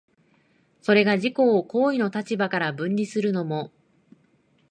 [0.81, 3.71] それが自己を行為の立場から分離するのも、